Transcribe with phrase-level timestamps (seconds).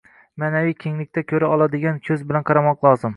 [0.43, 3.07] –ma’naviy kenglikda ko‘ra oladigan ko‘z bilan qaramoq lozim